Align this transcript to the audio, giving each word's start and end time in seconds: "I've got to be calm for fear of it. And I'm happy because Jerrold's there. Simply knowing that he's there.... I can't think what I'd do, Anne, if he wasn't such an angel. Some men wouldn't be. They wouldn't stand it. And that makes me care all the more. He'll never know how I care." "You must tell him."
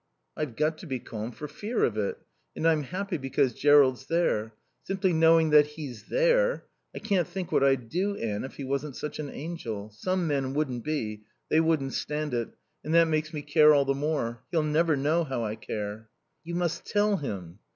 "I've 0.35 0.55
got 0.55 0.79
to 0.79 0.87
be 0.87 0.97
calm 0.97 1.31
for 1.31 1.47
fear 1.47 1.83
of 1.83 1.95
it. 1.95 2.17
And 2.55 2.67
I'm 2.67 2.81
happy 2.81 3.17
because 3.17 3.53
Jerrold's 3.53 4.07
there. 4.07 4.51
Simply 4.83 5.13
knowing 5.13 5.51
that 5.51 5.67
he's 5.67 6.05
there.... 6.05 6.65
I 6.95 6.97
can't 6.97 7.27
think 7.27 7.51
what 7.51 7.63
I'd 7.63 7.87
do, 7.87 8.17
Anne, 8.17 8.43
if 8.43 8.55
he 8.55 8.63
wasn't 8.63 8.95
such 8.95 9.19
an 9.19 9.29
angel. 9.29 9.91
Some 9.91 10.25
men 10.25 10.55
wouldn't 10.55 10.83
be. 10.83 11.21
They 11.49 11.59
wouldn't 11.59 11.93
stand 11.93 12.33
it. 12.33 12.49
And 12.83 12.95
that 12.95 13.09
makes 13.09 13.31
me 13.31 13.43
care 13.43 13.75
all 13.75 13.85
the 13.85 13.93
more. 13.93 14.41
He'll 14.49 14.63
never 14.63 14.95
know 14.97 15.23
how 15.23 15.45
I 15.45 15.53
care." 15.55 16.09
"You 16.43 16.55
must 16.55 16.83
tell 16.87 17.17
him." 17.17 17.59